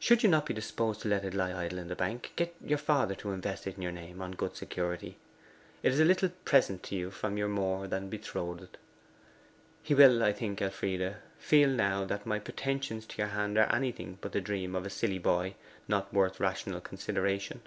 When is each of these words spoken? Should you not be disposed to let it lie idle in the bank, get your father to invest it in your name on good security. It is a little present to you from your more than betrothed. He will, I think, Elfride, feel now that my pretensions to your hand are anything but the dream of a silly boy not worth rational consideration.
Should 0.00 0.24
you 0.24 0.28
not 0.28 0.46
be 0.46 0.52
disposed 0.54 1.00
to 1.02 1.08
let 1.08 1.24
it 1.24 1.32
lie 1.32 1.52
idle 1.54 1.78
in 1.78 1.86
the 1.86 1.94
bank, 1.94 2.32
get 2.34 2.56
your 2.60 2.76
father 2.76 3.14
to 3.14 3.30
invest 3.30 3.68
it 3.68 3.76
in 3.76 3.82
your 3.82 3.92
name 3.92 4.20
on 4.20 4.32
good 4.32 4.56
security. 4.56 5.16
It 5.84 5.92
is 5.92 6.00
a 6.00 6.04
little 6.04 6.30
present 6.44 6.82
to 6.82 6.96
you 6.96 7.12
from 7.12 7.36
your 7.36 7.46
more 7.46 7.86
than 7.86 8.08
betrothed. 8.08 8.78
He 9.80 9.94
will, 9.94 10.24
I 10.24 10.32
think, 10.32 10.60
Elfride, 10.60 11.18
feel 11.38 11.68
now 11.68 12.04
that 12.04 12.26
my 12.26 12.40
pretensions 12.40 13.06
to 13.06 13.18
your 13.18 13.28
hand 13.28 13.56
are 13.58 13.72
anything 13.72 14.18
but 14.20 14.32
the 14.32 14.40
dream 14.40 14.74
of 14.74 14.86
a 14.86 14.90
silly 14.90 15.18
boy 15.20 15.54
not 15.86 16.12
worth 16.12 16.40
rational 16.40 16.80
consideration. 16.80 17.60